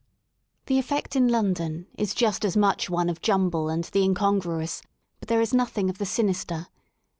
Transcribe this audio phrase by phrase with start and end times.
[0.65, 4.81] The effect in London is just as much one of jumble and the incongruous,
[5.19, 6.69] but there is nothing of the sinister.